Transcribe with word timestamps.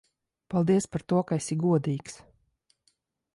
Paldies 0.53 0.87
par 0.95 1.05
to, 1.13 1.19
ka 1.31 1.37
esi 1.41 1.59
godīgs. 1.65 2.17